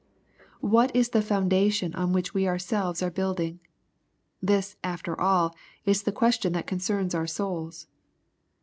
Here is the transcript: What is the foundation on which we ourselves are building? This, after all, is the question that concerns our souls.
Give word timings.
What 0.61 0.95
is 0.95 1.09
the 1.09 1.21
foundation 1.21 1.93
on 1.93 2.11
which 2.11 2.33
we 2.33 2.47
ourselves 2.47 3.03
are 3.03 3.11
building? 3.11 3.59
This, 4.41 4.75
after 4.83 5.21
all, 5.21 5.55
is 5.85 6.01
the 6.01 6.11
question 6.11 6.53
that 6.53 6.65
concerns 6.65 7.13
our 7.13 7.27
souls. 7.27 7.85